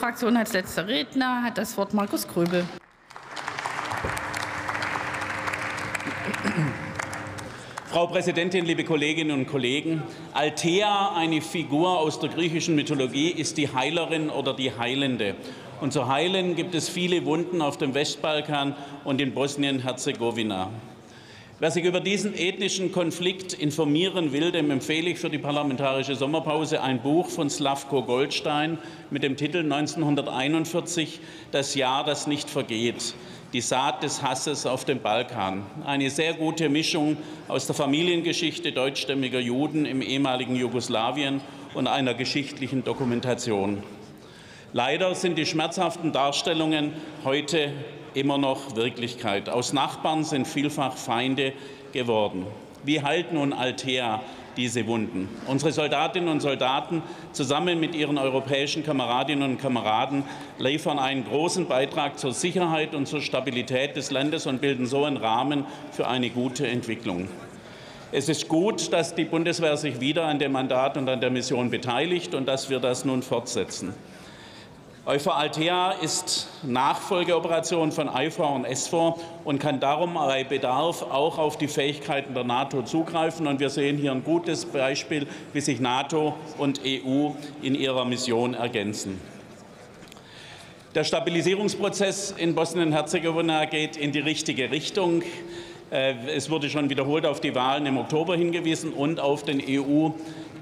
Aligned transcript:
Fraktion 0.00 0.34
als 0.38 0.54
letzter 0.54 0.88
Redner 0.88 1.42
hat 1.42 1.58
das 1.58 1.76
Wort 1.76 1.92
Markus 1.92 2.26
Gröbel. 2.26 2.64
Frau 7.90 8.06
Präsidentin, 8.06 8.64
liebe 8.64 8.84
Kolleginnen 8.84 9.32
und 9.32 9.46
Kollegen! 9.46 10.02
Althea, 10.32 11.12
eine 11.14 11.42
Figur 11.42 11.98
aus 11.98 12.18
der 12.18 12.30
griechischen 12.30 12.76
Mythologie, 12.76 13.28
ist 13.28 13.58
die 13.58 13.74
Heilerin 13.74 14.30
oder 14.30 14.54
die 14.54 14.74
Heilende. 14.74 15.34
Und 15.82 15.92
zu 15.92 16.08
heilen 16.08 16.56
gibt 16.56 16.74
es 16.74 16.88
viele 16.88 17.26
Wunden 17.26 17.60
auf 17.60 17.76
dem 17.76 17.92
Westbalkan 17.92 18.74
und 19.04 19.20
in 19.20 19.34
Bosnien-Herzegowina. 19.34 20.70
Wer 21.60 21.70
sich 21.70 21.84
über 21.84 22.00
diesen 22.00 22.34
ethnischen 22.34 22.90
Konflikt 22.90 23.52
informieren 23.52 24.32
will, 24.32 24.50
dem 24.50 24.70
empfehle 24.70 25.10
ich 25.10 25.18
für 25.18 25.28
die 25.28 25.36
parlamentarische 25.36 26.14
Sommerpause 26.14 26.80
ein 26.82 27.02
Buch 27.02 27.28
von 27.28 27.50
Slavko 27.50 28.02
Goldstein 28.02 28.78
mit 29.10 29.22
dem 29.22 29.36
Titel 29.36 29.58
1941 29.58 31.20
Das 31.52 31.74
Jahr, 31.74 32.02
das 32.02 32.26
nicht 32.26 32.48
vergeht. 32.48 33.14
Die 33.52 33.60
Saat 33.60 34.02
des 34.02 34.22
Hasses 34.22 34.64
auf 34.64 34.86
dem 34.86 35.02
Balkan. 35.02 35.66
Eine 35.84 36.08
sehr 36.08 36.32
gute 36.32 36.70
Mischung 36.70 37.18
aus 37.46 37.66
der 37.66 37.74
Familiengeschichte 37.74 38.72
deutschstämmiger 38.72 39.40
Juden 39.40 39.84
im 39.84 40.00
ehemaligen 40.00 40.56
Jugoslawien 40.56 41.42
und 41.74 41.88
einer 41.88 42.14
geschichtlichen 42.14 42.84
Dokumentation. 42.84 43.82
Leider 44.72 45.14
sind 45.14 45.36
die 45.36 45.44
schmerzhaften 45.44 46.12
Darstellungen 46.12 46.94
heute 47.22 47.74
immer 48.14 48.38
noch 48.38 48.76
Wirklichkeit. 48.76 49.48
Aus 49.48 49.72
Nachbarn 49.72 50.24
sind 50.24 50.46
vielfach 50.46 50.96
Feinde 50.96 51.52
geworden. 51.92 52.46
Wie 52.84 53.02
heilt 53.02 53.32
nun 53.32 53.52
Altea 53.52 54.22
diese 54.56 54.86
Wunden? 54.86 55.28
Unsere 55.46 55.72
Soldatinnen 55.72 56.28
und 56.28 56.40
Soldaten 56.40 57.02
zusammen 57.32 57.78
mit 57.78 57.94
ihren 57.94 58.18
europäischen 58.18 58.84
Kameradinnen 58.84 59.52
und 59.52 59.60
Kameraden 59.60 60.24
liefern 60.58 60.98
einen 60.98 61.24
großen 61.24 61.66
Beitrag 61.66 62.18
zur 62.18 62.32
Sicherheit 62.32 62.94
und 62.94 63.06
zur 63.06 63.20
Stabilität 63.20 63.96
des 63.96 64.10
Landes 64.10 64.46
und 64.46 64.60
bilden 64.60 64.86
so 64.86 65.04
einen 65.04 65.18
Rahmen 65.18 65.66
für 65.92 66.08
eine 66.08 66.30
gute 66.30 66.66
Entwicklung. 66.66 67.28
Es 68.12 68.28
ist 68.28 68.48
gut, 68.48 68.92
dass 68.92 69.14
die 69.14 69.24
Bundeswehr 69.24 69.76
sich 69.76 70.00
wieder 70.00 70.24
an 70.24 70.40
dem 70.40 70.52
Mandat 70.52 70.96
und 70.96 71.08
an 71.08 71.20
der 71.20 71.30
Mission 71.30 71.70
beteiligt 71.70 72.34
und 72.34 72.48
dass 72.48 72.68
wir 72.68 72.80
das 72.80 73.04
nun 73.04 73.22
fortsetzen. 73.22 73.94
EUFOR 75.06 75.34
Altea 75.34 75.92
ist 75.92 76.46
Nachfolgeoperation 76.62 77.90
von 77.90 78.10
EUFOR 78.10 78.52
und 78.52 78.66
SFOR 78.76 79.18
und 79.44 79.58
kann 79.58 79.80
darum 79.80 80.12
bei 80.12 80.44
Bedarf 80.44 81.02
auch 81.02 81.38
auf 81.38 81.56
die 81.56 81.68
Fähigkeiten 81.68 82.34
der 82.34 82.44
NATO 82.44 82.82
zugreifen. 82.82 83.46
Und 83.46 83.60
wir 83.60 83.70
sehen 83.70 83.96
hier 83.96 84.12
ein 84.12 84.22
gutes 84.22 84.66
Beispiel, 84.66 85.26
wie 85.54 85.62
sich 85.62 85.80
NATO 85.80 86.34
und 86.58 86.82
EU 86.84 87.30
in 87.62 87.74
ihrer 87.74 88.04
Mission 88.04 88.52
ergänzen. 88.52 89.18
Der 90.94 91.04
Stabilisierungsprozess 91.04 92.32
in 92.36 92.54
Bosnien-Herzegowina 92.54 93.64
geht 93.64 93.96
in 93.96 94.12
die 94.12 94.20
richtige 94.20 94.70
Richtung. 94.70 95.22
Äh, 95.90 96.14
es 96.34 96.50
wurde 96.50 96.70
schon 96.70 96.88
wiederholt 96.88 97.26
auf 97.26 97.40
die 97.40 97.54
Wahlen 97.54 97.86
im 97.86 97.98
Oktober 97.98 98.36
hingewiesen 98.36 98.92
und 98.92 99.20
auf 99.20 99.42
den 99.42 99.60
EU 99.66 100.10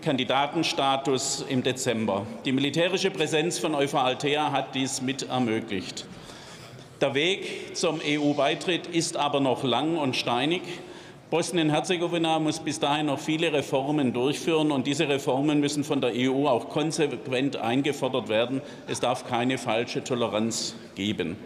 Kandidatenstatus 0.00 1.44
im 1.48 1.62
Dezember. 1.62 2.26
Die 2.44 2.52
militärische 2.52 3.10
Präsenz 3.10 3.58
von 3.58 3.74
Euphor 3.74 4.02
Altea 4.02 4.52
hat 4.52 4.74
dies 4.74 5.02
mit 5.02 5.28
ermöglicht. 5.28 6.06
Der 7.00 7.14
Weg 7.14 7.76
zum 7.76 8.00
EU-Beitritt 8.04 8.86
ist 8.86 9.16
aber 9.16 9.40
noch 9.40 9.64
lang 9.64 9.96
und 9.96 10.16
steinig. 10.16 10.62
Bosnien-Herzegowina 11.30 12.38
muss 12.38 12.58
bis 12.58 12.80
dahin 12.80 13.06
noch 13.06 13.18
viele 13.18 13.52
Reformen 13.52 14.14
durchführen, 14.14 14.72
und 14.72 14.86
diese 14.86 15.08
Reformen 15.08 15.60
müssen 15.60 15.84
von 15.84 16.00
der 16.00 16.12
EU 16.14 16.46
auch 16.46 16.70
konsequent 16.70 17.56
eingefordert 17.56 18.28
werden. 18.28 18.62
Es 18.86 19.00
darf 19.00 19.28
keine 19.28 19.58
falsche 19.58 20.02
Toleranz 20.02 20.74
geben. 20.94 21.36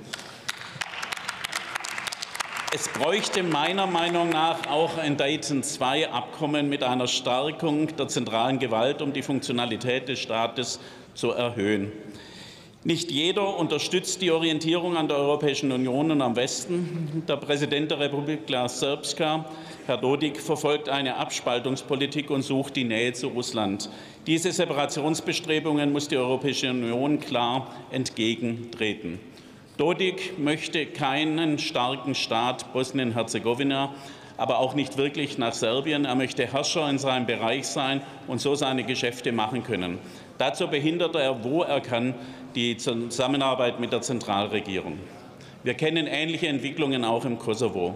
Es 2.75 2.89
bräuchte 2.89 3.43
meiner 3.43 3.87
Meinung 3.87 4.31
nach 4.31 4.67
auch 4.67 4.97
ein 4.97 5.19
Dayton 5.19 5.63
II-Abkommen 5.63 6.71
mit 6.71 6.83
einer 6.83 7.07
Stärkung 7.07 7.95
der 7.99 8.09
zentralen 8.09 8.59
Gewalt, 8.59 9.03
um 9.03 9.13
die 9.13 9.21
Funktionalität 9.21 10.09
des 10.09 10.21
Staates 10.21 10.81
zu 11.13 11.33
erhöhen. 11.33 11.93
Nicht 12.83 13.11
jeder 13.11 13.59
unterstützt 13.59 14.23
die 14.23 14.31
Orientierung 14.31 14.97
an 14.97 15.07
der 15.07 15.19
Europäischen 15.19 15.71
Union 15.71 16.13
und 16.13 16.23
am 16.23 16.35
Westen. 16.35 17.23
Der 17.29 17.37
Präsident 17.37 17.91
der 17.91 18.01
Republik 18.01 18.47
Klaus 18.47 18.81
Serbska, 18.81 19.45
Herr 19.85 19.99
Dodik, 19.99 20.41
verfolgt 20.41 20.89
eine 20.89 21.17
Abspaltungspolitik 21.17 22.31
und 22.31 22.41
sucht 22.41 22.75
die 22.75 22.85
Nähe 22.85 23.13
zu 23.13 23.29
Russland. 23.29 23.91
Diese 24.27 24.51
Separationsbestrebungen 24.51 25.93
muss 25.93 26.09
die 26.09 26.17
Europäische 26.17 26.71
Union 26.71 27.21
klar 27.21 27.71
entgegentreten. 27.91 29.21
Dodik 29.79 30.39
möchte 30.39 30.85
keinen 30.85 31.59
starken 31.59 32.15
Staat 32.15 32.75
Bosnien-Herzegowina, 32.75 33.95
aber 34.37 34.59
auch 34.59 34.75
nicht 34.75 34.99
wirklich 34.99 35.39
nach 35.39 35.55
Serbien. 35.55 36.05
Er 36.05 36.15
möchte 36.15 36.47
Herrscher 36.47 36.91
in 36.91 36.99
seinem 36.99 37.25
Bereich 37.25 37.67
sein 37.67 38.03
und 38.27 38.39
so 38.39 38.55
seine 38.55 38.85
Geschäfte 38.85 39.33
machen 39.33 39.65
können. 39.65 39.99
Dazu 40.37 40.69
behindert 40.69 41.15
er, 41.15 41.43
wo 41.43 41.63
er 41.63 41.81
kann, 41.81 42.15
die 42.55 42.77
Zusammenarbeit 42.77 43.81
mit 43.81 43.95
der 43.95 44.03
Zentralregierung. 44.03 44.99
Wir 45.65 45.73
kennen 45.73 46.07
ähnliche 46.07 46.49
Entwicklungen 46.49 47.03
auch 47.03 47.25
im 47.25 47.39
Kosovo. 47.39 47.95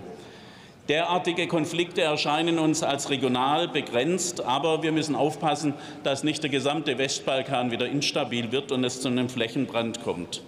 Derartige 0.89 1.47
Konflikte 1.47 2.01
erscheinen 2.01 2.59
uns 2.59 2.83
als 2.85 3.11
regional 3.11 3.69
begrenzt, 3.69 4.43
aber 4.43 4.83
wir 4.83 4.93
müssen 4.93 5.15
aufpassen, 5.15 5.75
dass 6.05 6.25
nicht 6.25 6.43
der 6.43 6.51
gesamte 6.51 6.97
Westbalkan 6.97 7.71
wieder 7.71 7.87
instabil 7.87 8.51
wird 8.51 8.73
und 8.73 8.83
es 8.83 9.03
zu 9.03 9.09
einem 9.09 9.29
Flächenbrand 9.29 10.03
kommt. 10.03 10.43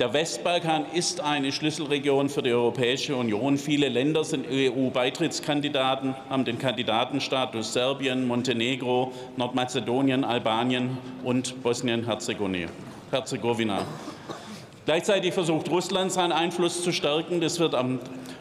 Der 0.00 0.12
Westbalkan 0.14 0.86
ist 0.94 1.20
eine 1.20 1.52
Schlüsselregion 1.52 2.30
für 2.30 2.40
die 2.40 2.52
Europäische 2.52 3.16
Union. 3.16 3.58
Viele 3.58 3.90
Länder 3.90 4.24
sind 4.24 4.46
EU-Beitrittskandidaten, 4.50 6.14
haben 6.30 6.46
den 6.46 6.58
Kandidatenstatus 6.58 7.74
Serbien, 7.74 8.26
Montenegro, 8.26 9.12
Nordmazedonien, 9.36 10.24
Albanien 10.24 10.96
und 11.22 11.62
Bosnien-Herzegowina. 11.62 13.84
Gleichzeitig 14.86 15.34
versucht 15.34 15.68
Russland, 15.68 16.12
seinen 16.12 16.32
Einfluss 16.32 16.82
zu 16.82 16.92
stärken. 16.92 17.42
Das 17.42 17.60
wird 17.60 17.76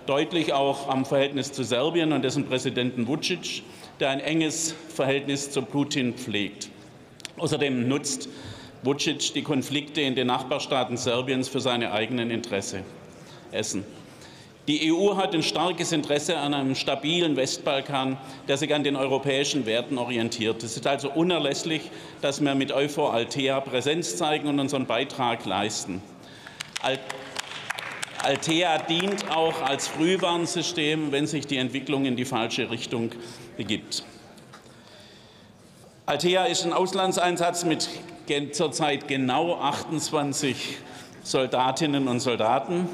deutlich 0.05 0.53
auch 0.53 0.87
am 0.87 1.03
Verhältnis 1.03 1.51
zu 1.51 1.63
Serbien 1.63 2.13
und 2.13 2.21
dessen 2.21 2.45
Präsidenten 2.45 3.05
Vucic, 3.05 3.63
der 3.99 4.11
ein 4.11 4.21
enges 4.21 4.73
Verhältnis 4.95 5.51
zu 5.51 5.63
Putin 5.63 6.13
pflegt. 6.13 6.69
Außerdem 7.35 7.89
nutzt 7.89 8.29
Vucic 8.81 9.33
die 9.33 9.43
Konflikte 9.43 10.01
in 10.01 10.15
den 10.15 10.27
Nachbarstaaten 10.27 10.95
Serbiens 10.95 11.49
für 11.49 11.59
seine 11.59 11.91
eigenen 11.91 12.31
Interessen. 12.31 12.83
Essen. 13.51 13.83
Die 14.67 14.93
EU 14.93 15.15
hat 15.15 15.33
ein 15.33 15.41
starkes 15.41 15.91
Interesse 15.91 16.37
an 16.37 16.53
einem 16.53 16.75
stabilen 16.75 17.35
Westbalkan, 17.35 18.17
der 18.47 18.55
sich 18.55 18.73
an 18.73 18.83
den 18.83 18.95
europäischen 18.95 19.65
Werten 19.65 19.97
orientiert. 19.97 20.61
Es 20.61 20.75
ist 20.75 20.85
also 20.85 21.09
unerlässlich, 21.09 21.89
dass 22.21 22.39
wir 22.39 22.53
mit 22.53 22.71
Euphor 22.71 23.13
Altea 23.13 23.59
Präsenz 23.61 24.15
zeigen 24.15 24.47
und 24.47 24.59
unseren 24.59 24.85
Beitrag 24.85 25.45
leisten. 25.45 26.03
Altea 28.21 28.77
dient 28.77 29.31
auch 29.31 29.61
als 29.63 29.87
Frühwarnsystem, 29.87 31.11
wenn 31.11 31.25
sich 31.25 31.47
die 31.47 31.57
Entwicklung 31.57 32.05
in 32.05 32.15
die 32.15 32.25
falsche 32.25 32.69
Richtung 32.69 33.11
begibt. 33.57 34.03
Altea 36.05 36.45
ist 36.45 36.63
ein 36.63 36.73
Auslandseinsatz 36.73 37.65
mit 37.65 37.89
zurzeit 38.51 39.07
genau 39.07 39.55
28 39.55 40.77
Soldatinnen 41.23 42.07
und 42.07 42.19
Soldaten. 42.19 42.87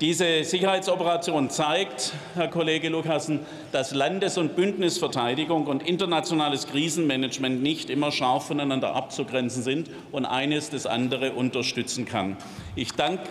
Diese 0.00 0.44
Sicherheitsoperation 0.44 1.48
zeigt, 1.48 2.12
Herr 2.34 2.48
Kollege 2.48 2.88
Lukassen, 2.88 3.40
dass 3.70 3.94
Landes- 3.94 4.36
und 4.36 4.54
Bündnisverteidigung 4.56 5.66
und 5.66 5.82
internationales 5.82 6.66
Krisenmanagement 6.66 7.62
nicht 7.62 7.88
immer 7.88 8.10
scharf 8.10 8.48
voneinander 8.48 8.94
abzugrenzen 8.94 9.62
sind 9.62 9.90
und 10.10 10.26
eines 10.26 10.70
das 10.70 10.86
andere 10.86 11.32
unterstützen 11.32 12.04
kann. 12.04 12.36
Ich 12.74 12.92
danke, 12.92 13.22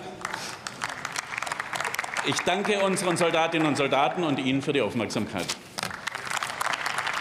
ich 2.28 2.40
danke 2.46 2.80
unseren 2.80 3.18
Soldatinnen 3.18 3.68
und 3.68 3.78
Soldaten 3.78 4.24
und 4.24 4.40
Ihnen 4.40 4.62
für 4.62 4.74
die 4.74 4.82
Aufmerksamkeit. 4.82 5.46